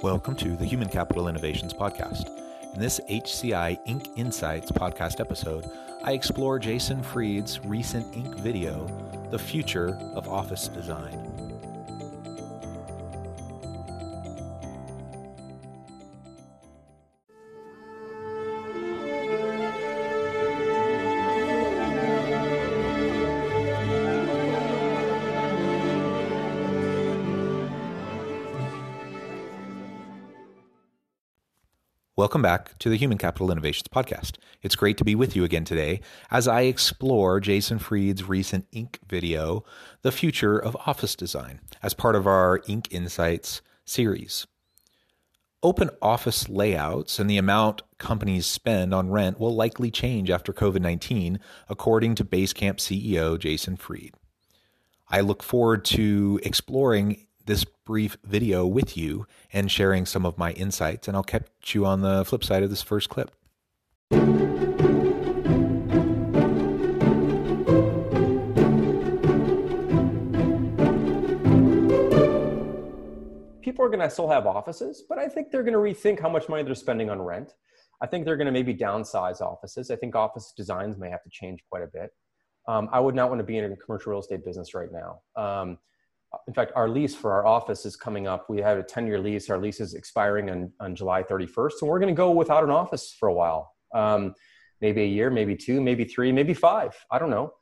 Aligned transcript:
Welcome 0.00 0.36
to 0.36 0.54
the 0.54 0.64
Human 0.64 0.88
Capital 0.88 1.26
Innovations 1.26 1.74
Podcast. 1.74 2.30
In 2.72 2.78
this 2.78 3.00
HCI 3.10 3.84
Inc. 3.88 4.16
Insights 4.16 4.70
podcast 4.70 5.18
episode, 5.18 5.68
I 6.04 6.12
explore 6.12 6.60
Jason 6.60 7.02
Fried's 7.02 7.58
recent 7.64 8.06
Inc. 8.12 8.36
video, 8.36 8.86
The 9.32 9.40
Future 9.40 9.98
of 10.14 10.28
Office 10.28 10.68
Design. 10.68 11.77
Welcome 32.18 32.42
back 32.42 32.76
to 32.80 32.88
the 32.88 32.96
Human 32.96 33.16
Capital 33.16 33.52
Innovations 33.52 33.86
Podcast. 33.86 34.38
It's 34.60 34.74
great 34.74 34.96
to 34.96 35.04
be 35.04 35.14
with 35.14 35.36
you 35.36 35.44
again 35.44 35.64
today 35.64 36.00
as 36.32 36.48
I 36.48 36.62
explore 36.62 37.38
Jason 37.38 37.78
Fried's 37.78 38.28
recent 38.28 38.68
Inc. 38.72 38.96
video, 39.06 39.64
The 40.02 40.10
Future 40.10 40.58
of 40.58 40.76
Office 40.84 41.14
Design, 41.14 41.60
as 41.80 41.94
part 41.94 42.16
of 42.16 42.26
our 42.26 42.58
Inc. 42.62 42.88
Insights 42.90 43.62
series. 43.84 44.48
Open 45.62 45.90
office 46.02 46.48
layouts 46.48 47.20
and 47.20 47.30
the 47.30 47.38
amount 47.38 47.82
companies 47.98 48.46
spend 48.46 48.92
on 48.92 49.10
rent 49.10 49.38
will 49.38 49.54
likely 49.54 49.92
change 49.92 50.28
after 50.28 50.52
COVID 50.52 50.80
19, 50.80 51.38
according 51.68 52.16
to 52.16 52.24
Basecamp 52.24 52.78
CEO 52.78 53.38
Jason 53.38 53.76
Fried. 53.76 54.14
I 55.08 55.20
look 55.20 55.44
forward 55.44 55.84
to 55.84 56.40
exploring 56.42 57.27
this 57.48 57.64
brief 57.64 58.18
video 58.22 58.66
with 58.66 58.96
you 58.96 59.26
and 59.52 59.70
sharing 59.70 60.06
some 60.06 60.24
of 60.24 60.38
my 60.38 60.52
insights. 60.52 61.08
And 61.08 61.16
I'll 61.16 61.24
catch 61.24 61.74
you 61.74 61.84
on 61.84 62.02
the 62.02 62.24
flip 62.24 62.44
side 62.44 62.62
of 62.62 62.70
this 62.70 62.82
first 62.82 63.08
clip. 63.08 63.32
People 73.62 73.84
are 73.84 73.88
going 73.88 74.00
to 74.00 74.10
still 74.10 74.28
have 74.28 74.46
offices, 74.46 75.02
but 75.08 75.18
I 75.18 75.26
think 75.26 75.50
they're 75.50 75.62
going 75.62 75.72
to 75.72 75.78
rethink 75.78 76.20
how 76.20 76.28
much 76.28 76.48
money 76.48 76.62
they're 76.62 76.74
spending 76.74 77.08
on 77.08 77.20
rent. 77.20 77.54
I 78.02 78.06
think 78.06 78.26
they're 78.26 78.36
going 78.36 78.46
to 78.46 78.52
maybe 78.52 78.74
downsize 78.74 79.40
offices. 79.40 79.90
I 79.90 79.96
think 79.96 80.14
office 80.14 80.52
designs 80.54 80.98
may 80.98 81.08
have 81.08 81.22
to 81.22 81.30
change 81.30 81.60
quite 81.70 81.82
a 81.82 81.86
bit. 81.86 82.10
Um, 82.68 82.90
I 82.92 83.00
would 83.00 83.14
not 83.14 83.30
want 83.30 83.38
to 83.38 83.44
be 83.44 83.56
in 83.56 83.72
a 83.72 83.76
commercial 83.76 84.10
real 84.10 84.20
estate 84.20 84.44
business 84.44 84.74
right 84.74 84.90
now. 84.92 85.20
Um, 85.34 85.78
in 86.46 86.54
fact, 86.54 86.72
our 86.76 86.88
lease 86.88 87.14
for 87.14 87.32
our 87.32 87.46
office 87.46 87.86
is 87.86 87.96
coming 87.96 88.26
up. 88.26 88.48
We 88.50 88.58
have 88.58 88.78
a 88.78 88.82
10 88.82 89.06
year 89.06 89.18
lease. 89.18 89.48
Our 89.50 89.58
lease 89.58 89.80
is 89.80 89.94
expiring 89.94 90.50
on, 90.50 90.72
on 90.80 90.94
July 90.94 91.22
31st. 91.22 91.72
And 91.80 91.90
we're 91.90 91.98
going 91.98 92.14
to 92.14 92.16
go 92.16 92.30
without 92.30 92.64
an 92.64 92.70
office 92.70 93.14
for 93.18 93.28
a 93.28 93.34
while. 93.34 93.72
Um, 93.94 94.34
maybe 94.80 95.02
a 95.02 95.06
year, 95.06 95.30
maybe 95.30 95.56
two, 95.56 95.80
maybe 95.80 96.04
three, 96.04 96.32
maybe 96.32 96.54
five. 96.54 96.94
I 97.10 97.18
don't 97.18 97.30
know. 97.30 97.54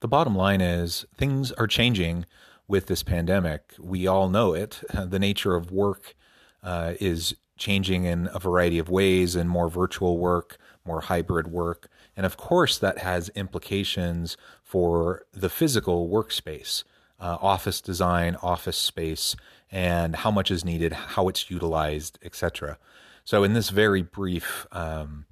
The 0.00 0.08
bottom 0.08 0.34
line 0.36 0.60
is 0.60 1.06
things 1.16 1.52
are 1.52 1.66
changing 1.66 2.26
with 2.68 2.86
this 2.86 3.02
pandemic. 3.02 3.74
We 3.78 4.06
all 4.06 4.28
know 4.28 4.54
it. 4.54 4.82
The 4.92 5.18
nature 5.18 5.54
of 5.54 5.70
work 5.70 6.14
uh, 6.62 6.94
is 7.00 7.34
changing 7.56 8.04
in 8.04 8.28
a 8.34 8.38
variety 8.38 8.78
of 8.78 8.88
ways 8.88 9.36
and 9.36 9.48
more 9.48 9.68
virtual 9.68 10.18
work, 10.18 10.58
more 10.84 11.02
hybrid 11.02 11.46
work. 11.46 11.88
And 12.16 12.26
of 12.26 12.36
course, 12.36 12.78
that 12.78 12.98
has 12.98 13.30
implications 13.30 14.36
for 14.62 15.24
the 15.32 15.48
physical 15.48 16.08
workspace 16.08 16.84
uh, 17.22 17.38
office 17.40 17.80
design, 17.80 18.36
office 18.42 18.76
space, 18.76 19.36
and 19.70 20.16
how 20.16 20.30
much 20.30 20.50
is 20.50 20.64
needed, 20.64 20.92
how 20.92 21.28
it's 21.28 21.50
utilized, 21.50 22.18
etc. 22.22 22.76
So, 23.24 23.44
in 23.44 23.54
this 23.54 23.70
very 23.70 24.02
brief 24.02 24.66
um, 24.72 25.26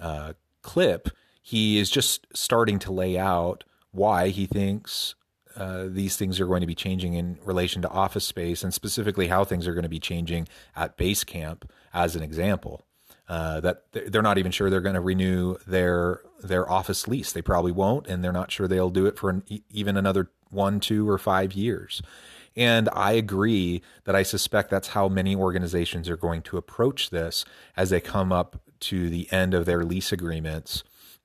uh, 0.00 0.32
clip, 0.62 1.08
he 1.40 1.78
is 1.78 1.88
just 1.88 2.26
starting 2.34 2.80
to 2.80 2.92
lay 2.92 3.16
out 3.16 3.62
why 3.92 4.28
he 4.28 4.46
thinks 4.46 5.14
uh, 5.56 5.86
these 5.88 6.16
things 6.16 6.40
are 6.40 6.46
going 6.46 6.60
to 6.60 6.66
be 6.66 6.74
changing 6.74 7.14
in 7.14 7.38
relation 7.44 7.80
to 7.82 7.88
office 7.88 8.24
space, 8.24 8.64
and 8.64 8.74
specifically 8.74 9.28
how 9.28 9.44
things 9.44 9.68
are 9.68 9.72
going 9.72 9.84
to 9.84 9.88
be 9.88 10.00
changing 10.00 10.48
at 10.74 10.98
Basecamp, 10.98 11.62
as 11.94 12.16
an 12.16 12.22
example. 12.22 12.84
Uh, 13.28 13.58
that 13.60 13.84
they're 13.92 14.22
not 14.22 14.38
even 14.38 14.52
sure 14.52 14.70
they're 14.70 14.80
going 14.80 14.94
to 14.94 15.00
renew 15.00 15.56
their 15.66 16.20
their 16.42 16.70
office 16.70 17.08
lease. 17.08 17.32
They 17.32 17.42
probably 17.42 17.72
won't, 17.72 18.06
and 18.06 18.22
they're 18.22 18.32
not 18.32 18.52
sure 18.52 18.68
they'll 18.68 18.90
do 18.90 19.06
it 19.06 19.18
for 19.18 19.30
an, 19.30 19.42
even 19.70 19.96
another 19.96 20.30
one, 20.50 20.80
two, 20.80 21.08
or 21.08 21.18
five 21.18 21.52
years. 21.52 22.02
And 22.56 22.88
I 22.92 23.12
agree 23.12 23.82
that 24.04 24.16
I 24.16 24.22
suspect 24.22 24.70
that's 24.70 24.88
how 24.88 25.08
many 25.08 25.36
organizations 25.36 26.08
are 26.08 26.16
going 26.16 26.42
to 26.42 26.56
approach 26.56 27.10
this 27.10 27.44
as 27.76 27.90
they 27.90 28.00
come 28.00 28.32
up 28.32 28.60
to 28.80 29.10
the 29.10 29.30
end 29.30 29.52
of 29.52 29.66
their 29.66 29.84
lease 29.84 30.10
agreements 30.10 30.82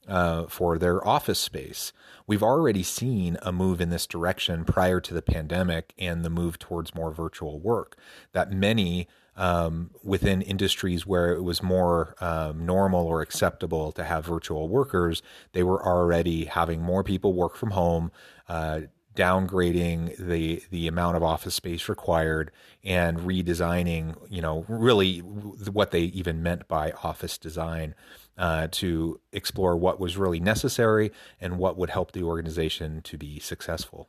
uh, 0.07 0.45
for 0.47 0.77
their 0.77 1.05
office 1.07 1.39
space. 1.39 1.93
We've 2.27 2.43
already 2.43 2.83
seen 2.83 3.37
a 3.41 3.51
move 3.51 3.81
in 3.81 3.89
this 3.89 4.07
direction 4.07 4.65
prior 4.65 4.99
to 4.99 5.13
the 5.13 5.21
pandemic 5.21 5.93
and 5.97 6.23
the 6.23 6.29
move 6.29 6.59
towards 6.59 6.95
more 6.95 7.11
virtual 7.11 7.59
work. 7.59 7.97
That 8.33 8.51
many 8.51 9.07
um, 9.37 9.91
within 10.03 10.41
industries 10.41 11.05
where 11.05 11.33
it 11.33 11.41
was 11.41 11.63
more 11.63 12.15
um, 12.19 12.65
normal 12.65 13.07
or 13.07 13.21
acceptable 13.21 13.91
to 13.93 14.03
have 14.03 14.25
virtual 14.25 14.67
workers, 14.67 15.21
they 15.53 15.63
were 15.63 15.83
already 15.85 16.45
having 16.45 16.81
more 16.81 17.03
people 17.03 17.33
work 17.33 17.55
from 17.55 17.71
home. 17.71 18.11
Uh, 18.49 18.81
downgrading 19.15 20.15
the 20.17 20.63
the 20.69 20.87
amount 20.87 21.17
of 21.17 21.23
office 21.23 21.55
space 21.55 21.89
required 21.89 22.51
and 22.83 23.19
redesigning 23.19 24.15
you 24.29 24.41
know 24.41 24.65
really 24.69 25.19
what 25.19 25.91
they 25.91 26.01
even 26.01 26.41
meant 26.41 26.67
by 26.67 26.91
office 27.03 27.37
design 27.37 27.93
uh, 28.37 28.67
to 28.71 29.19
explore 29.33 29.75
what 29.75 29.99
was 29.99 30.17
really 30.17 30.39
necessary 30.39 31.11
and 31.41 31.57
what 31.57 31.77
would 31.77 31.89
help 31.89 32.13
the 32.13 32.23
organization 32.23 33.01
to 33.01 33.17
be 33.17 33.37
successful. 33.39 34.07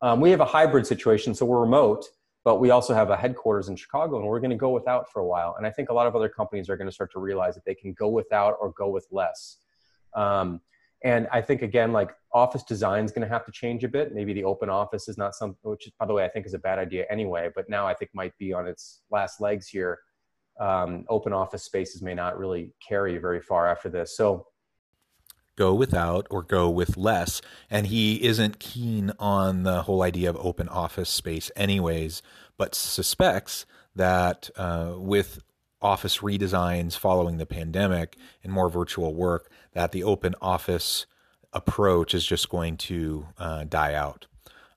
Um, 0.00 0.20
we 0.20 0.30
have 0.30 0.40
a 0.40 0.46
hybrid 0.46 0.86
situation 0.86 1.34
so 1.34 1.44
we're 1.44 1.60
remote 1.60 2.06
but 2.44 2.60
we 2.60 2.70
also 2.70 2.94
have 2.94 3.10
a 3.10 3.16
headquarters 3.16 3.68
in 3.68 3.74
chicago 3.74 4.18
and 4.18 4.26
we're 4.26 4.40
going 4.40 4.50
to 4.50 4.56
go 4.56 4.70
without 4.70 5.10
for 5.10 5.20
a 5.20 5.26
while. 5.26 5.56
And 5.58 5.66
i 5.66 5.70
think 5.70 5.88
a 5.88 5.92
lot 5.92 6.06
of 6.06 6.14
other 6.14 6.28
companies 6.28 6.70
are 6.70 6.76
going 6.76 6.86
to 6.88 6.94
start 6.94 7.10
to 7.12 7.18
realize 7.18 7.56
that 7.56 7.64
they 7.64 7.74
can 7.74 7.92
go 7.92 8.08
without 8.08 8.56
or 8.60 8.70
go 8.70 8.88
with 8.88 9.08
less. 9.10 9.56
Um, 10.14 10.60
and 11.04 11.28
I 11.32 11.40
think 11.40 11.62
again, 11.62 11.92
like 11.92 12.10
office 12.32 12.62
design 12.64 13.04
is 13.04 13.12
going 13.12 13.26
to 13.26 13.32
have 13.32 13.44
to 13.46 13.52
change 13.52 13.84
a 13.84 13.88
bit. 13.88 14.14
Maybe 14.14 14.32
the 14.32 14.44
open 14.44 14.68
office 14.68 15.08
is 15.08 15.16
not 15.16 15.34
something, 15.34 15.58
which 15.62 15.88
by 15.98 16.06
the 16.06 16.12
way, 16.12 16.24
I 16.24 16.28
think 16.28 16.46
is 16.46 16.54
a 16.54 16.58
bad 16.58 16.78
idea 16.78 17.06
anyway, 17.10 17.50
but 17.54 17.68
now 17.68 17.86
I 17.86 17.94
think 17.94 18.10
might 18.14 18.36
be 18.38 18.52
on 18.52 18.66
its 18.66 19.02
last 19.10 19.40
legs 19.40 19.68
here. 19.68 19.98
Um, 20.60 21.04
open 21.08 21.32
office 21.32 21.62
spaces 21.62 22.02
may 22.02 22.14
not 22.14 22.36
really 22.36 22.72
carry 22.86 23.16
very 23.18 23.40
far 23.40 23.68
after 23.68 23.88
this. 23.88 24.16
So 24.16 24.46
go 25.56 25.72
without 25.72 26.26
or 26.30 26.42
go 26.42 26.68
with 26.68 26.96
less. 26.96 27.40
And 27.70 27.86
he 27.86 28.24
isn't 28.24 28.58
keen 28.58 29.12
on 29.20 29.62
the 29.62 29.82
whole 29.82 30.02
idea 30.02 30.30
of 30.30 30.36
open 30.40 30.68
office 30.68 31.10
space, 31.10 31.50
anyways, 31.54 32.22
but 32.56 32.74
suspects 32.74 33.66
that 33.94 34.50
uh, 34.56 34.94
with 34.96 35.42
office 35.80 36.18
redesigns 36.18 36.96
following 36.96 37.38
the 37.38 37.46
pandemic 37.46 38.16
and 38.42 38.52
more 38.52 38.68
virtual 38.68 39.14
work, 39.14 39.50
that 39.72 39.92
the 39.92 40.02
open 40.02 40.34
office 40.40 41.06
approach 41.52 42.14
is 42.14 42.26
just 42.26 42.48
going 42.48 42.76
to 42.76 43.26
uh, 43.38 43.64
die 43.64 43.94
out. 43.94 44.26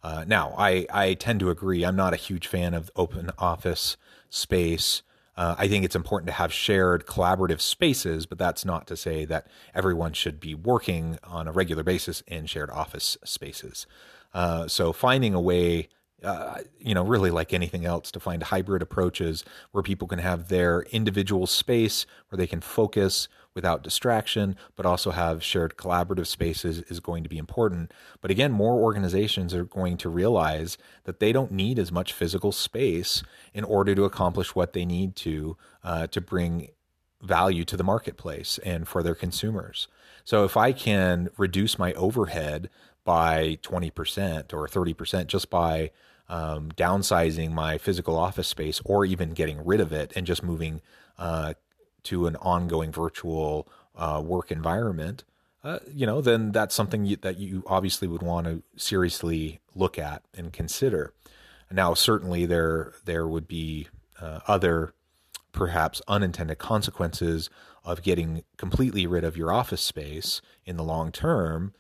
Uh, 0.04 0.26
now, 0.28 0.54
I, 0.58 0.88
I 0.92 1.14
tend 1.14 1.40
to 1.42 1.50
agree. 1.50 1.84
I'm 1.84 1.96
not 1.96 2.14
a 2.14 2.18
huge 2.18 2.48
fan 2.48 2.74
of 2.74 2.90
open 2.96 3.30
office 3.38 3.98
space. 4.30 5.04
Uh, 5.38 5.56
I 5.58 5.68
think 5.68 5.86
it's 5.86 5.96
important 5.96 6.28
to 6.28 6.34
have 6.34 6.52
shared 6.52 7.06
collaborative 7.06 7.62
spaces, 7.62 8.26
but 8.26 8.38
that's 8.38 8.66
not 8.66 8.88
to 8.88 8.98
say 8.98 9.26
that 9.26 9.48
everyone 9.74 10.14
should 10.14 10.40
be 10.40 10.56
working 10.56 11.20
on 11.24 11.48
a 11.48 11.52
regular 11.52 11.84
basis 11.84 12.22
in 12.28 12.48
shared 12.48 12.70
office 12.70 13.18
spaces. 13.24 13.86
Uh, 14.34 14.68
so, 14.68 14.92
finding 14.92 15.34
a 15.34 15.42
way 15.42 15.90
uh, 16.24 16.60
you 16.80 16.94
know, 16.94 17.04
really 17.04 17.32
like 17.32 17.54
anything 17.54 17.86
else, 17.86 18.12
to 18.12 18.20
find 18.20 18.44
hybrid 18.44 18.82
approaches 18.82 19.44
where 19.72 19.82
people 19.82 20.08
can 20.08 20.20
have 20.20 20.50
their 20.50 20.82
individual 20.92 21.48
space 21.48 22.06
where 22.30 22.38
they 22.38 22.48
can 22.48 22.62
focus 22.62 23.28
without 23.54 23.84
distraction, 23.84 24.56
but 24.76 24.86
also 24.86 25.12
have 25.12 25.44
shared 25.44 25.76
collaborative 25.76 26.28
spaces 26.28 26.80
is 26.84 27.00
going 27.00 27.24
to 27.24 27.30
be 27.30 27.38
important. 27.38 27.92
But 28.22 28.32
again, 28.32 28.52
more 28.52 28.76
organizations 28.76 29.54
are 29.54 29.66
going 29.66 29.98
to 29.98 30.10
realize 30.10 30.78
that 31.04 31.20
they 31.20 31.32
don't 31.32 31.52
need 31.52 31.78
as 31.78 31.92
much 31.92 32.14
physical 32.14 32.52
space 32.52 33.24
in 33.54 33.64
order 33.64 33.94
to 33.96 34.06
accomplish 34.06 34.56
what 34.56 34.74
they 34.74 34.86
need 34.86 35.16
to 35.18 35.58
uh, 35.84 36.08
to 36.08 36.22
bring 36.22 36.70
value 37.22 37.66
to 37.66 37.78
the 37.78 37.84
marketplace 37.84 38.58
and 38.64 38.88
for 38.88 39.04
their 39.04 39.16
consumers. 39.16 39.88
So 40.24 40.44
if 40.44 40.56
I 40.56 40.72
can 40.72 41.30
reduce 41.38 41.78
my 41.78 41.94
overhead 41.94 42.70
by 43.04 43.58
20% 43.64 44.54
or 44.54 44.68
30% 44.68 45.28
just 45.28 45.50
by 45.50 45.92
um, 46.32 46.72
downsizing 46.72 47.52
my 47.52 47.78
physical 47.78 48.18
office 48.18 48.48
space 48.48 48.82
or 48.86 49.06
even 49.06 49.34
getting 49.34 49.64
rid 49.64 49.82
of 49.82 49.92
it 49.92 50.14
and 50.16 50.26
just 50.26 50.42
moving 50.42 50.82
uh, 51.20 51.54
to 52.04 52.26
an 52.26 52.38
ongoing 52.38 52.92
virtual 52.92 53.68
uh, 53.96 54.22
work 54.26 54.50
environment, 54.50 55.26
uh, 55.64 55.80
you 55.94 56.06
know, 56.06 56.22
then 56.22 56.54
that's 56.54 56.74
something 56.74 57.06
you, 57.06 57.18
that 57.18 57.38
you 57.38 57.64
obviously 57.68 58.08
would 58.08 58.24
want 58.24 58.48
to 58.48 58.64
seriously 58.78 59.60
look 59.76 60.00
at 60.00 60.24
and 60.34 60.54
consider. 60.54 61.14
Now, 61.70 61.94
certainly 61.94 62.46
there 62.46 62.94
there 63.06 63.28
would 63.28 63.48
be 63.48 63.88
uh, 64.20 64.40
other 64.48 64.94
perhaps 65.52 66.02
unintended 66.08 66.58
consequences 66.58 67.50
of 67.84 68.02
getting 68.02 68.44
completely 68.58 69.06
rid 69.06 69.26
of 69.26 69.36
your 69.36 69.52
office 69.52 69.82
space 69.82 70.42
in 70.66 70.78
the 70.78 70.84
long 70.84 71.12
term, 71.12 71.74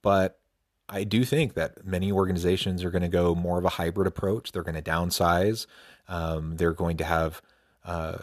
but 0.00 0.38
I 0.88 1.04
do 1.04 1.24
think 1.24 1.54
that 1.54 1.84
many 1.84 2.12
organizations 2.12 2.84
are 2.84 2.90
going 2.90 3.02
to 3.02 3.08
go 3.08 3.34
more 3.34 3.58
of 3.58 3.64
a 3.64 3.70
hybrid 3.70 4.06
approach. 4.06 4.52
They're 4.52 4.62
going 4.62 4.82
to 4.82 4.90
downsize. 4.90 5.66
Um, 6.08 6.56
they're 6.56 6.72
going 6.72 6.96
to 6.98 7.04
have 7.04 7.42
uh, 7.84 8.18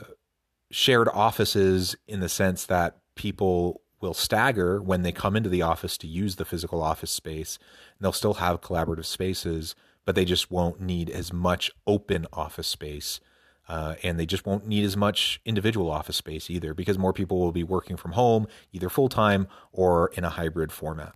shared 0.71 1.09
offices 1.09 1.95
in 2.07 2.21
the 2.21 2.29
sense 2.29 2.65
that 2.65 2.97
people 3.15 3.81
will 3.99 4.13
stagger 4.13 4.81
when 4.81 5.01
they 5.01 5.11
come 5.11 5.35
into 5.35 5.49
the 5.49 5.61
office 5.61 5.97
to 5.97 6.07
use 6.07 6.35
the 6.35 6.45
physical 6.45 6.81
office 6.81 7.11
space. 7.11 7.57
And 7.97 8.05
they'll 8.05 8.11
still 8.11 8.35
have 8.35 8.61
collaborative 8.61 9.05
spaces, 9.05 9.75
but 10.05 10.15
they 10.15 10.25
just 10.25 10.51
won't 10.51 10.81
need 10.81 11.09
as 11.09 11.33
much 11.33 11.71
open 11.85 12.27
office 12.31 12.67
space. 12.67 13.19
Uh, 13.67 13.95
and 14.03 14.19
they 14.19 14.25
just 14.25 14.45
won't 14.45 14.67
need 14.67 14.83
as 14.83 14.97
much 14.97 15.39
individual 15.45 15.89
office 15.89 16.17
space 16.17 16.49
either 16.49 16.73
because 16.73 16.97
more 16.97 17.13
people 17.13 17.39
will 17.39 17.53
be 17.53 17.63
working 17.63 17.95
from 17.95 18.11
home, 18.11 18.45
either 18.73 18.89
full 18.89 19.07
time 19.07 19.47
or 19.71 20.11
in 20.15 20.25
a 20.25 20.29
hybrid 20.29 20.71
format. 20.71 21.15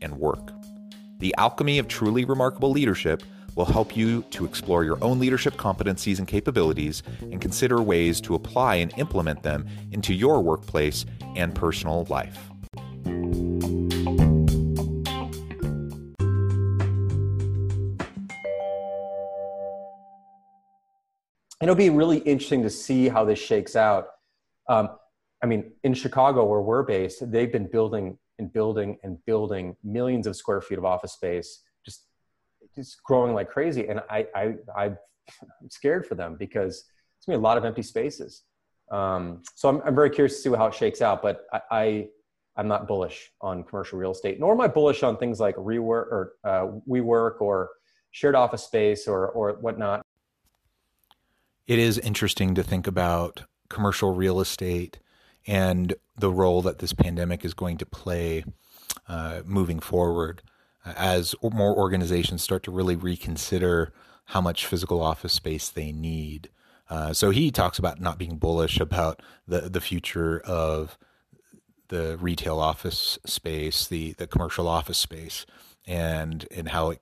and 0.00 0.18
work. 0.18 0.52
The 1.18 1.34
Alchemy 1.36 1.78
of 1.78 1.88
Truly 1.88 2.24
Remarkable 2.24 2.70
Leadership 2.70 3.22
will 3.54 3.64
help 3.64 3.96
you 3.96 4.22
to 4.30 4.44
explore 4.44 4.84
your 4.84 5.02
own 5.02 5.18
leadership 5.18 5.54
competencies 5.54 6.18
and 6.18 6.28
capabilities 6.28 7.02
and 7.20 7.40
consider 7.40 7.82
ways 7.82 8.20
to 8.20 8.36
apply 8.36 8.76
and 8.76 8.96
implement 8.96 9.42
them 9.42 9.66
into 9.90 10.14
your 10.14 10.40
workplace 10.40 11.04
and 11.34 11.54
personal 11.54 12.04
life. 12.08 12.38
It'll 21.60 21.74
be 21.74 21.90
really 21.90 22.18
interesting 22.18 22.62
to 22.62 22.70
see 22.70 23.08
how 23.08 23.24
this 23.24 23.40
shakes 23.40 23.74
out. 23.74 24.06
Um, 24.68 24.90
I 25.42 25.46
mean, 25.46 25.72
in 25.82 25.94
Chicago, 25.94 26.44
where 26.44 26.60
we're 26.60 26.84
based, 26.84 27.28
they've 27.30 27.50
been 27.50 27.68
building 27.68 28.18
and 28.38 28.52
building 28.52 28.98
and 29.02 29.18
building 29.26 29.76
millions 29.82 30.26
of 30.26 30.36
square 30.36 30.60
feet 30.60 30.78
of 30.78 30.84
office 30.84 31.12
space, 31.12 31.62
just 31.84 32.06
just 32.74 33.02
growing 33.02 33.34
like 33.34 33.48
crazy. 33.48 33.88
And 33.88 34.00
I, 34.10 34.26
I, 34.34 34.54
I'm 34.76 34.98
scared 35.68 36.06
for 36.06 36.14
them 36.14 36.36
because 36.38 36.84
it's 37.16 37.26
gonna 37.26 37.38
be 37.38 37.40
a 37.40 37.44
lot 37.44 37.58
of 37.58 37.64
empty 37.64 37.82
spaces. 37.82 38.42
Um, 38.90 39.42
so 39.54 39.68
I'm, 39.68 39.82
I'm 39.84 39.94
very 39.94 40.10
curious 40.10 40.36
to 40.36 40.42
see 40.50 40.56
how 40.56 40.66
it 40.66 40.74
shakes 40.74 41.02
out. 41.02 41.22
But 41.22 41.46
I, 41.52 41.60
I 41.70 42.08
I'm 42.56 42.68
not 42.68 42.88
bullish 42.88 43.30
on 43.40 43.64
commercial 43.64 43.98
real 43.98 44.12
estate, 44.12 44.40
nor 44.40 44.52
am 44.52 44.60
I 44.60 44.68
bullish 44.68 45.02
on 45.02 45.16
things 45.16 45.38
like 45.40 45.54
Regus 45.56 45.84
or 46.10 46.32
uh, 46.44 46.66
WeWork 46.88 47.40
or 47.40 47.70
shared 48.10 48.34
office 48.34 48.64
space 48.64 49.06
or 49.06 49.28
or 49.28 49.52
whatnot. 49.60 50.02
It 51.66 51.78
is 51.78 51.98
interesting 51.98 52.54
to 52.54 52.62
think 52.62 52.86
about 52.86 53.44
commercial 53.68 54.14
real 54.14 54.40
estate 54.40 54.98
and 55.48 55.94
the 56.16 56.30
role 56.30 56.60
that 56.62 56.78
this 56.78 56.92
pandemic 56.92 57.42
is 57.42 57.54
going 57.54 57.78
to 57.78 57.86
play 57.86 58.44
uh, 59.08 59.40
moving 59.46 59.80
forward 59.80 60.42
uh, 60.84 60.92
as 60.94 61.34
more 61.42 61.74
organizations 61.74 62.42
start 62.42 62.62
to 62.62 62.70
really 62.70 62.94
reconsider 62.94 63.92
how 64.26 64.42
much 64.42 64.66
physical 64.66 65.00
office 65.00 65.32
space 65.32 65.70
they 65.70 65.90
need. 65.90 66.50
Uh, 66.90 67.14
so 67.14 67.30
he 67.30 67.50
talks 67.50 67.78
about 67.78 67.98
not 67.98 68.18
being 68.18 68.36
bullish 68.36 68.78
about 68.78 69.20
the 69.46 69.62
the 69.62 69.80
future 69.80 70.40
of 70.40 70.98
the 71.88 72.18
retail 72.18 72.58
office 72.58 73.18
space, 73.24 73.86
the 73.86 74.12
the 74.12 74.26
commercial 74.26 74.68
office 74.68 74.98
space, 74.98 75.46
and 75.86 76.46
and 76.50 76.68
how 76.68 76.90
it, 76.90 77.00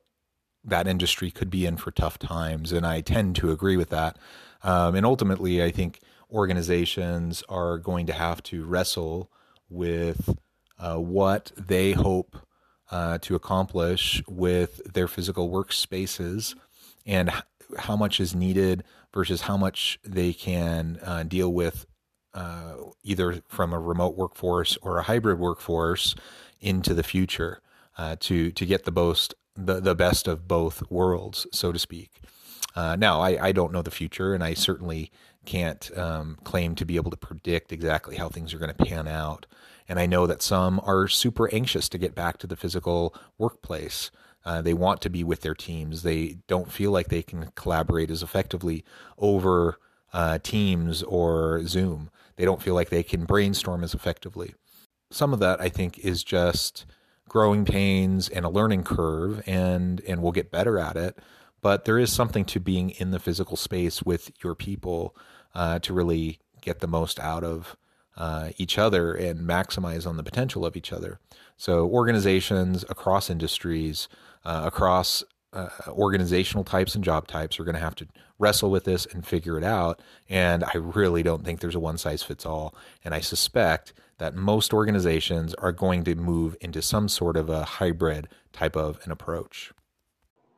that 0.65 0.87
industry 0.87 1.31
could 1.33 1.51
be 1.51 1.67
in 1.67 1.77
for 1.77 1.91
tough 1.91 2.19
times. 2.19 2.73
And 2.73 2.87
I 2.87 3.01
tend 3.01 3.35
to 3.37 3.51
agree 3.51 3.77
with 3.77 3.91
that. 3.91 4.19
Um, 4.63 4.95
and 4.95 5.07
ultimately, 5.07 5.63
I 5.63 5.71
think 5.71 6.01
organizations 6.31 7.43
are 7.49 7.79
going 7.79 8.07
to 8.07 8.13
have 8.13 8.43
to 8.45 8.65
wrestle 8.65 9.31
with 9.69 10.37
uh, 10.79 10.97
what 10.97 11.53
they 11.57 11.93
hope 11.93 12.37
uh, 12.91 13.19
to 13.19 13.35
accomplish 13.35 14.23
with 14.29 14.93
their 14.93 15.09
physical 15.09 15.51
workspaces 15.51 16.55
and 17.05 17.31
how 17.79 17.97
much 17.97 18.21
is 18.21 18.35
needed 18.35 18.85
versus 19.13 19.43
how 19.43 19.57
much 19.57 19.99
they 20.05 20.33
can 20.33 20.99
uh, 21.03 21.23
deal 21.23 21.53
with 21.53 21.87
uh, 22.35 22.75
either 23.03 23.43
from 23.49 23.73
a 23.73 23.79
remote 23.79 24.17
workforce 24.17 24.77
or 24.83 24.99
a 24.99 25.03
hybrid 25.03 25.39
workforce 25.39 26.15
into 26.61 26.95
the 26.95 27.03
future 27.03 27.61
uh, 27.97 28.17
to 28.21 28.53
to 28.53 28.67
get 28.67 28.85
the 28.85 28.93
most 28.93 29.35
the, 29.57 29.81
the 29.81 29.95
best 29.95 30.29
of 30.29 30.47
both 30.47 30.83
worlds, 30.91 31.47
so 31.53 31.73
to 31.73 31.79
speak. 31.79 32.21
Uh, 32.77 32.95
now, 32.95 33.21
I, 33.21 33.47
I 33.47 33.53
don't 33.53 33.73
know 33.73 33.83
the 33.83 33.91
future, 33.91 34.35
and 34.35 34.45
I 34.45 34.55
certainly 34.55 35.11
can't 35.47 35.91
um, 35.97 36.39
claim 36.45 36.75
to 36.75 36.85
be 36.85 36.97
able 36.97 37.11
to 37.11 37.17
predict 37.17 37.73
exactly 37.73 38.17
how 38.17 38.29
things 38.29 38.53
are 38.53 38.59
going 38.59 38.75
to 38.75 38.85
pan 38.85 39.09
out. 39.09 39.47
And 39.89 39.99
I 39.99 40.07
know 40.07 40.27
that 40.27 40.43
some 40.43 40.81
are 40.85 41.09
super 41.09 41.53
anxious 41.55 41.89
to 41.89 41.99
get 41.99 42.15
back 42.15 42.39
to 42.39 42.47
the 42.47 42.57
physical 42.57 43.15
workplace. 43.39 44.11
Uh, 44.45 44.61
they 44.61 44.75
want 44.75 45.01
to 45.01 45.11
be 45.11 45.25
with 45.25 45.41
their 45.41 45.55
teams. 45.55 46.03
They 46.03 46.39
don't 46.47 46.71
feel 46.71 46.91
like 46.91 47.09
they 47.09 47.23
can 47.23 47.51
collaborate 47.55 48.11
as 48.11 48.23
effectively 48.23 48.85
over 49.17 49.79
uh, 50.13 50.39
Teams 50.43 51.03
or 51.03 51.67
Zoom. 51.67 52.11
They 52.37 52.45
don't 52.45 52.63
feel 52.63 52.75
like 52.75 52.91
they 52.91 53.03
can 53.03 53.25
brainstorm 53.25 53.83
as 53.83 53.95
effectively. 53.95 54.55
Some 55.11 55.33
of 55.33 55.41
that, 55.41 55.61
I 55.61 55.69
think, 55.69 55.99
is 55.99 56.23
just 56.23 56.85
growing 57.29 57.65
pains 57.65 58.29
and 58.29 58.45
a 58.45 58.51
learning 58.51 58.85
curve, 58.85 59.43
and 59.47 60.01
and 60.07 60.23
we'll 60.23 60.33
get 60.33 60.51
better 60.51 60.79
at 60.79 60.97
it. 60.97 61.19
But 61.63 61.85
there 61.85 61.99
is 61.99 62.13
something 62.13 62.45
to 62.47 62.61
being 62.61 62.91
in 62.91 63.11
the 63.11 63.19
physical 63.19 63.57
space 63.57 64.03
with 64.03 64.31
your 64.43 64.55
people 64.55 65.17
uh, 65.55 65.79
to 65.81 65.93
really 65.93 66.39
get 66.61 66.81
the 66.81 66.87
most 66.87 67.19
out 67.19 67.45
of 67.45 67.77
uh, 68.17 68.51
each 68.57 68.79
other 68.79 69.13
and 69.15 69.41
maximize 69.41 70.07
on 70.07 70.17
the 70.17 70.23
potential 70.23 70.65
of 70.65 70.77
each 70.77 70.93
other. 70.93 71.19
So 71.57 71.87
organizations 71.87 72.85
across 72.89 73.31
industries, 73.31 74.09
uh, 74.45 74.63
across 74.65 75.25
uh, 75.53 75.69
organizational 75.89 76.65
types 76.65 76.95
and 76.95 77.03
job 77.03 77.27
types 77.27 77.59
are 77.59 77.65
going 77.65 77.75
to 77.75 77.81
have 77.81 77.95
to 77.97 78.07
wrestle 78.39 78.71
with 78.71 78.85
this 78.85 79.07
and 79.07 79.27
figure 79.27 79.57
it 79.57 79.65
out. 79.65 80.01
And 80.29 80.65
I 80.65 80.77
really 80.77 81.23
don't 81.23 81.45
think 81.45 81.61
there's 81.61 81.75
a 81.75 81.81
one 81.81 81.99
size 81.99 82.23
fits 82.23 82.45
all. 82.45 82.75
And 83.05 83.15
I 83.15 83.21
suspect 83.21 83.95
that 84.19 84.35
most 84.35 84.73
organizations 84.73 85.55
are 85.55 85.73
going 85.73 86.05
to 86.05 86.15
move 86.15 86.57
into 86.61 86.83
some 86.83 87.09
sort 87.09 87.37
of 87.37 87.49
a 87.49 87.65
hybrid 87.65 88.29
type 88.53 88.77
of 88.77 88.99
an 89.05 89.11
approach. 89.11 89.73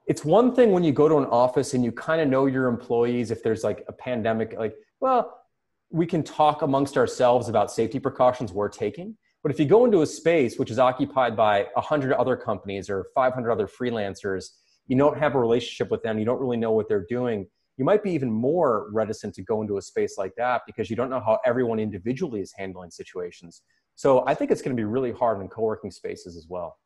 It's 0.09 0.25
one 0.25 0.55
thing 0.55 0.73
when 0.73 0.83
you 0.83 0.93
go 0.93 1.07
to 1.07 1.19
an 1.19 1.27
office 1.27 1.75
and 1.75 1.85
you 1.85 1.93
kind 1.93 2.23
of 2.23 2.29
know 2.29 2.47
your 2.47 2.67
employees 2.67 3.31
if 3.31 3.43
there's 3.43 3.63
like 3.63 3.85
a 3.89 3.93
pandemic, 3.93 4.55
like, 4.59 4.75
well, 5.01 5.43
we 5.91 6.07
can 6.07 6.23
talk 6.23 6.63
amongst 6.63 6.97
ourselves 6.97 7.51
about 7.51 7.71
safety 7.71 8.01
precautions 8.01 8.51
we're 8.51 8.71
taking. 8.71 9.19
But 9.43 9.53
if 9.53 9.61
you 9.61 9.67
go 9.67 9.85
into 9.85 10.01
a 10.01 10.07
space 10.07 10.59
which 10.59 10.71
is 10.71 10.79
occupied 10.79 11.37
by 11.37 11.67
100 11.75 12.15
other 12.15 12.37
companies 12.37 12.89
or 12.89 13.07
500 13.15 13.51
other 13.51 13.67
freelancers, 13.67 14.47
you 14.87 14.97
don't 14.97 15.19
have 15.19 15.35
a 15.35 15.39
relationship 15.39 15.91
with 15.91 16.03
them, 16.03 16.19
you 16.19 16.25
don't 16.25 16.41
really 16.41 16.57
know 16.57 16.73
what 16.73 16.89
they're 16.89 17.07
doing, 17.07 17.47
you 17.77 17.85
might 17.85 18.03
be 18.03 18.11
even 18.11 18.31
more 18.31 18.89
reticent 18.93 19.35
to 19.35 19.43
go 19.43 19.61
into 19.61 19.77
a 19.77 19.83
space 19.83 20.17
like 20.17 20.33
that 20.37 20.63
because 20.67 20.89
you 20.89 20.97
don't 20.97 21.11
know 21.11 21.21
how 21.21 21.39
everyone 21.45 21.79
individually 21.79 22.41
is 22.41 22.53
handling 22.57 22.91
situations. 22.91 23.61
So 23.95 24.27
I 24.27 24.35
think 24.35 24.51
it's 24.51 24.63
going 24.63 24.75
to 24.75 24.81
be 24.81 24.87
really 24.87 25.13
hard 25.13 25.41
in 25.43 25.49
co 25.49 25.63
working 25.63 25.91
spaces 25.91 26.35
as 26.35 26.47
well. 26.49 26.79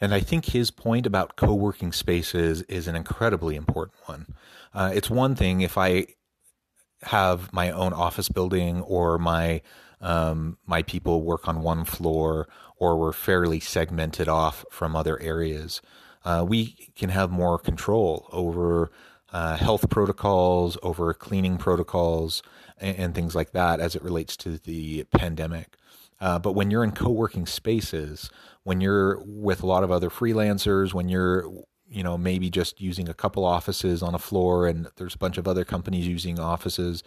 And 0.00 0.14
I 0.14 0.20
think 0.20 0.46
his 0.46 0.70
point 0.70 1.06
about 1.06 1.36
co 1.36 1.54
working 1.54 1.92
spaces 1.92 2.62
is 2.62 2.86
an 2.86 2.94
incredibly 2.94 3.56
important 3.56 3.96
one. 4.06 4.26
Uh, 4.72 4.92
it's 4.94 5.10
one 5.10 5.34
thing 5.34 5.60
if 5.60 5.76
I 5.76 6.06
have 7.02 7.52
my 7.52 7.70
own 7.70 7.92
office 7.92 8.28
building 8.28 8.82
or 8.82 9.18
my 9.18 9.62
um, 10.00 10.58
my 10.66 10.82
people 10.82 11.22
work 11.22 11.48
on 11.48 11.62
one 11.62 11.84
floor 11.84 12.48
or 12.76 12.96
we're 12.96 13.12
fairly 13.12 13.58
segmented 13.58 14.28
off 14.28 14.64
from 14.70 14.94
other 14.94 15.20
areas. 15.20 15.82
Uh, 16.24 16.44
we 16.46 16.90
can 16.94 17.10
have 17.10 17.30
more 17.30 17.58
control 17.58 18.28
over 18.32 18.92
uh, 19.32 19.56
health 19.56 19.88
protocols, 19.90 20.78
over 20.82 21.12
cleaning 21.12 21.58
protocols, 21.58 22.42
and, 22.78 22.96
and, 22.96 23.14
things 23.14 23.34
like 23.34 23.52
that 23.52 23.78
as 23.80 23.94
it 23.94 24.02
relates 24.02 24.36
to 24.36 24.58
the 24.58 25.04
pandemic. 25.04 25.76
Uh, 26.20 26.38
but 26.38 26.52
when 26.52 26.70
you're 26.70 26.84
in 26.84 26.92
co-working 26.92 27.46
spaces, 27.46 28.30
when 28.64 28.80
you're 28.80 29.20
with 29.24 29.62
a 29.62 29.66
lot 29.66 29.84
of 29.84 29.90
other 29.90 30.10
freelancers, 30.10 30.92
when 30.92 31.08
you're 31.08 31.48
you 31.90 32.02
know 32.02 32.18
maybe 32.18 32.50
just 32.50 32.80
using 32.80 33.08
a 33.08 33.14
couple 33.14 33.44
offices 33.44 34.02
on 34.02 34.14
a 34.14 34.18
floor 34.18 34.66
and 34.66 34.88
there's 34.96 35.14
a 35.14 35.18
bunch 35.18 35.38
of 35.38 35.48
other 35.48 35.64
companies 35.64 36.06
using 36.06 36.38
offices 36.38 37.02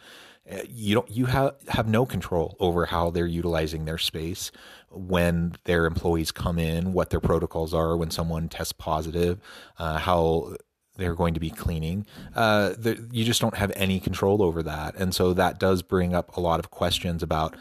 eh, 0.47 0.63
you 0.67 0.95
don't 0.95 1.09
you 1.09 1.25
have 1.27 1.53
have 1.67 1.87
no 1.87 2.05
control 2.05 2.57
over 2.59 2.85
how 2.87 3.09
they're 3.11 3.27
utilizing 3.27 3.85
their 3.85 3.97
space 3.97 4.51
when 4.89 5.53
their 5.65 5.85
employees 5.85 6.31
come 6.31 6.57
in 6.57 6.93
what 6.93 7.11
their 7.11 7.19
protocols 7.19 7.73
are 7.73 7.95
when 7.95 8.09
someone 8.09 8.49
tests 8.49 8.73
positive 8.73 9.39
uh, 9.77 9.99
how 9.99 10.55
they're 10.97 11.15
going 11.15 11.33
to 11.33 11.39
be 11.39 11.49
cleaning. 11.49 12.05
Uh, 12.35 12.73
the, 12.77 13.07
you 13.11 13.23
just 13.23 13.41
don't 13.41 13.55
have 13.55 13.71
any 13.75 13.99
control 13.99 14.43
over 14.43 14.61
that. 14.61 14.95
And 14.95 15.15
so 15.15 15.33
that 15.33 15.59
does 15.59 15.81
bring 15.81 16.13
up 16.13 16.35
a 16.35 16.39
lot 16.41 16.59
of 16.59 16.69
questions 16.69 17.23
about 17.23 17.55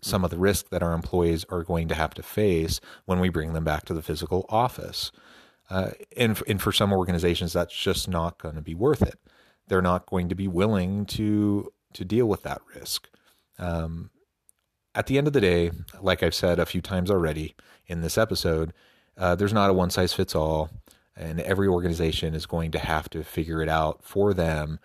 some 0.00 0.24
of 0.24 0.30
the 0.30 0.38
risk 0.38 0.70
that 0.70 0.82
our 0.82 0.92
employees 0.92 1.44
are 1.48 1.64
going 1.64 1.88
to 1.88 1.94
have 1.94 2.14
to 2.14 2.22
face 2.22 2.80
when 3.04 3.20
we 3.20 3.28
bring 3.28 3.52
them 3.52 3.64
back 3.64 3.84
to 3.86 3.94
the 3.94 4.02
physical 4.02 4.46
office. 4.48 5.10
Uh, 5.68 5.90
and, 6.16 6.40
and 6.46 6.62
for 6.62 6.72
some 6.72 6.92
organizations, 6.92 7.52
that's 7.52 7.76
just 7.76 8.08
not 8.08 8.38
going 8.38 8.54
to 8.54 8.62
be 8.62 8.74
worth 8.74 9.02
it. 9.02 9.18
They're 9.68 9.82
not 9.82 10.06
going 10.06 10.28
to 10.28 10.34
be 10.34 10.48
willing 10.48 11.06
to 11.06 11.72
to 11.94 12.04
deal 12.04 12.26
with 12.26 12.42
that 12.42 12.60
risk. 12.74 13.08
Um, 13.58 14.10
at 14.94 15.06
the 15.06 15.16
end 15.16 15.26
of 15.26 15.32
the 15.32 15.40
day, 15.40 15.70
like 16.00 16.22
I've 16.22 16.34
said 16.34 16.58
a 16.58 16.66
few 16.66 16.82
times 16.82 17.10
already 17.10 17.54
in 17.86 18.02
this 18.02 18.18
episode, 18.18 18.74
uh, 19.16 19.34
there's 19.34 19.52
not 19.52 19.70
a 19.70 19.72
one 19.72 19.88
size 19.88 20.12
fits 20.12 20.34
all 20.34 20.70
and 21.16 21.40
every 21.40 21.66
organization 21.66 22.34
is 22.34 22.46
going 22.46 22.70
to 22.72 22.78
have 22.78 23.08
to 23.10 23.24
figure 23.24 23.62
it 23.62 23.68
out 23.68 24.02
for 24.02 24.34
them 24.34 24.78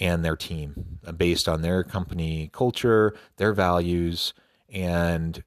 and 0.00 0.24
their 0.24 0.36
team 0.36 0.98
based 1.16 1.48
on 1.48 1.62
their 1.62 1.82
company 1.82 2.50
culture, 2.52 3.14
their 3.36 3.52
values, 3.52 4.34
and 4.72 5.44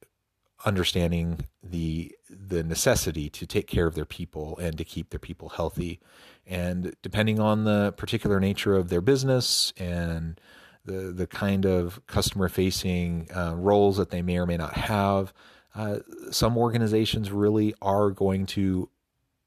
understanding 0.65 1.45
the 1.63 2.15
the 2.29 2.63
necessity 2.63 3.29
to 3.29 3.45
take 3.45 3.67
care 3.67 3.87
of 3.87 3.95
their 3.95 4.05
people 4.05 4.57
and 4.57 4.77
to 4.77 4.83
keep 4.83 5.09
their 5.09 5.19
people 5.19 5.49
healthy. 5.49 5.99
And 6.47 6.95
depending 7.01 7.39
on 7.39 7.63
the 7.63 7.93
particular 7.97 8.39
nature 8.39 8.75
of 8.75 8.89
their 8.89 9.01
business 9.01 9.73
and 9.77 10.39
the 10.85 11.11
the 11.11 11.27
kind 11.27 11.65
of 11.65 12.05
customer 12.07 12.47
facing 12.47 13.29
uh, 13.35 13.55
roles 13.55 13.97
that 13.97 14.11
they 14.11 14.21
may 14.21 14.37
or 14.37 14.45
may 14.45 14.57
not 14.57 14.73
have, 14.73 15.33
uh, 15.75 15.99
some 16.31 16.57
organizations 16.57 17.31
really 17.31 17.73
are 17.81 18.11
going 18.11 18.45
to 18.47 18.89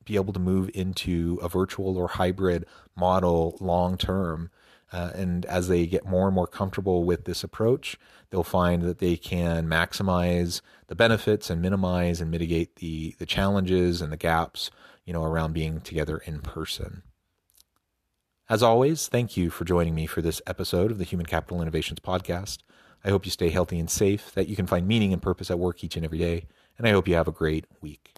be 0.05 0.17
able 0.17 0.33
to 0.33 0.41
move 0.41 0.71
into 0.75 1.39
a 1.43 1.49
virtual 1.49 1.97
or 1.97 2.09
hybrid 2.09 2.65
model 2.97 3.57
long 3.61 3.97
term. 3.97 4.51
Uh, 4.93 5.11
and 5.15 5.45
as 5.47 5.69
they 5.69 5.87
get 5.87 6.07
more 6.07 6.27
and 6.27 6.35
more 6.35 6.47
comfortable 6.47 7.05
with 7.05 7.25
this 7.25 7.45
approach, 7.45 7.99
they'll 8.31 8.43
find 8.43 8.83
that 8.83 8.99
they 8.99 9.17
can 9.17 9.67
maximize 9.67 10.61
the 10.87 10.95
benefits 10.95 11.51
and 11.51 11.61
minimize 11.61 12.21
and 12.21 12.31
mitigate 12.31 12.77
the 12.77 13.15
the 13.19 13.27
challenges 13.27 14.01
and 14.01 14.11
the 14.11 14.17
gaps, 14.17 14.71
you 15.05 15.13
know, 15.13 15.25
around 15.25 15.53
being 15.53 15.81
together 15.81 16.19
in 16.19 16.41
person. 16.41 17.03
As 18.49 18.63
always, 18.63 19.09
thank 19.09 19.37
you 19.37 19.51
for 19.51 19.67
joining 19.67 19.95
me 19.95 20.07
for 20.07 20.23
this 20.23 20.41
episode 20.47 20.91
of 20.91 20.97
the 20.97 21.05
Human 21.05 21.27
Capital 21.27 21.61
Innovations 21.61 22.01
podcast. 22.01 22.59
I 23.05 23.11
hope 23.11 23.27
you 23.27 23.31
stay 23.31 23.51
healthy 23.51 23.79
and 23.79 23.91
safe, 23.91 24.33
that 24.33 24.49
you 24.49 24.57
can 24.57 24.67
find 24.67 24.89
meaning 24.89 25.13
and 25.13 25.21
purpose 25.21 25.51
at 25.51 25.59
work 25.59 25.85
each 25.85 25.97
and 25.97 26.05
every 26.05 26.19
day, 26.19 26.47
and 26.79 26.89
I 26.89 26.93
hope 26.93 27.07
you 27.07 27.15
have 27.15 27.29
a 27.29 27.33
great 27.33 27.67
week. 27.83 28.18